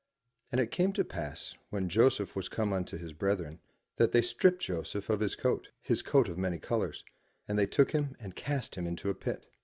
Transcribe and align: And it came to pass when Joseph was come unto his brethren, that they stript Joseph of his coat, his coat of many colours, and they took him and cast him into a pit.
And 0.51 0.59
it 0.59 0.71
came 0.71 0.93
to 0.93 1.05
pass 1.05 1.53
when 1.69 1.87
Joseph 1.87 2.35
was 2.35 2.49
come 2.49 2.73
unto 2.73 2.97
his 2.97 3.13
brethren, 3.13 3.59
that 3.97 4.13
they 4.13 4.23
stript 4.23 4.63
Joseph 4.63 5.11
of 5.11 5.19
his 5.19 5.35
coat, 5.35 5.69
his 5.79 6.01
coat 6.01 6.27
of 6.27 6.39
many 6.39 6.57
colours, 6.57 7.03
and 7.47 7.55
they 7.59 7.67
took 7.67 7.91
him 7.91 8.15
and 8.19 8.35
cast 8.35 8.73
him 8.73 8.87
into 8.87 9.09
a 9.09 9.13
pit. 9.13 9.45